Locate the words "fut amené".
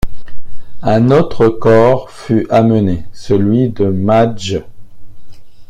2.09-3.03